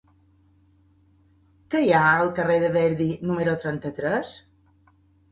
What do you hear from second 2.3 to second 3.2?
carrer de Verdi